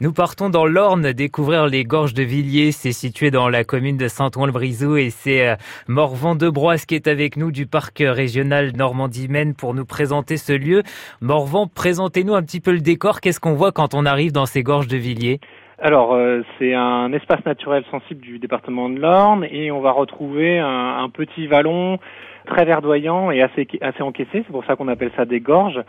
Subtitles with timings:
[0.00, 2.70] Nous partons dans l'Orne découvrir les gorges de Villiers.
[2.70, 5.56] C'est situé dans la commune de Saint-Ouen-le-Brisou et c'est euh,
[5.88, 10.52] Morvan de Broisse qui est avec nous du parc régional Normandie-Maine pour nous présenter ce
[10.52, 10.84] lieu.
[11.20, 13.20] Morvan, présentez-nous un petit peu le décor.
[13.20, 15.40] Qu'est-ce qu'on voit quand on arrive dans ces gorges de Villiers?
[15.80, 20.58] Alors, euh, c'est un espace naturel sensible du département de l'Orne et on va retrouver
[20.58, 21.98] un, petit vallon
[22.46, 24.28] très verdoyant et assez, assez encaissé.
[24.32, 25.80] C'est pour ça qu'on appelle ça des gorges.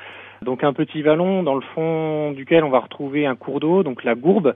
[0.43, 4.03] Donc un petit vallon dans le fond duquel on va retrouver un cours d'eau, donc
[4.03, 4.53] la Gourbe,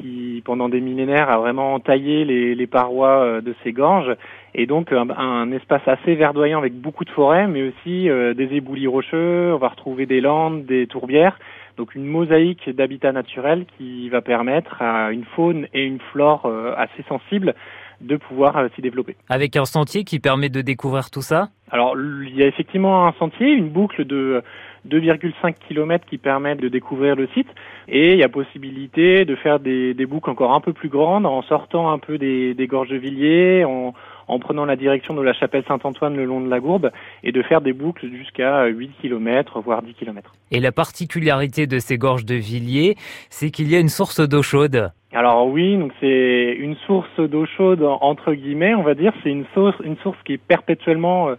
[0.00, 4.16] qui pendant des millénaires a vraiment taillé les, les parois euh, de ces gorges
[4.54, 8.54] et donc un, un, espace assez verdoyant avec beaucoup de forêts mais aussi euh, des
[8.56, 11.38] éboulis rocheux, on va retrouver des landes, des tourbières,
[11.76, 16.74] donc une mosaïque d'habitat naturel qui va permettre à une faune et une flore euh,
[16.76, 17.54] assez sensibles
[18.00, 19.16] de pouvoir s'y développer.
[19.28, 21.48] Avec un sentier qui permet de découvrir tout ça?
[21.70, 24.42] Alors il y a effectivement un sentier, une boucle de
[24.88, 27.48] 2,5 km qui permettent de découvrir le site
[27.88, 31.26] et il y a possibilité de faire des, des boucles encore un peu plus grandes
[31.26, 33.94] en sortant un peu des, des gorges de Villiers, en,
[34.28, 36.90] en prenant la direction de la chapelle Saint-Antoine le long de la Gourbe
[37.22, 40.32] et de faire des boucles jusqu'à 8 km, voire 10 km.
[40.50, 42.96] Et la particularité de ces gorges de Villiers,
[43.30, 44.90] c'est qu'il y a une source d'eau chaude.
[45.12, 49.44] Alors oui, donc c'est une source d'eau chaude entre guillemets, on va dire, c'est une
[49.52, 51.34] source, une source qui est perpétuellement euh,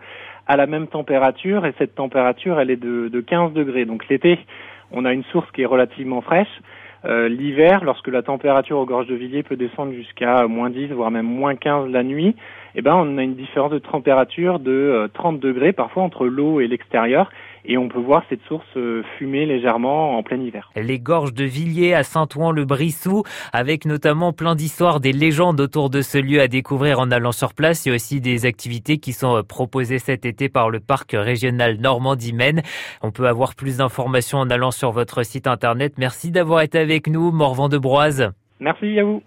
[0.48, 3.86] à la même température et cette température elle est de, de 15 degrés.
[3.86, 4.40] Donc l'été,
[4.92, 6.62] on a une source qui est relativement fraîche.
[7.06, 11.12] Euh, L'hiver, lorsque la température aux gorges de Villiers peut descendre jusqu'à moins 10, voire
[11.12, 12.36] même moins 15 la nuit,
[12.76, 16.62] eh ben, on a une différence de température de 30 euh, degrés, parfois entre l'eau
[16.62, 17.30] et l'extérieur,
[17.66, 20.72] et on peut voir cette source euh, fumer légèrement en plein hiver.
[20.76, 26.18] Les gorges de Villiers à Saint-Ouen-le-Brissou, avec notamment plein d'histoires, des légendes autour de ce
[26.18, 27.86] lieu à découvrir en allant sur place.
[27.86, 31.78] Il y a aussi des activités qui sont proposées cet été par le parc régional
[31.78, 32.62] Normandie-Maine.
[33.02, 35.94] On peut avoir plus d'informations en allant sur votre site internet.
[35.98, 38.32] Merci d'avoir été avec nous, Morvan de Broise.
[38.60, 39.22] Merci à vous.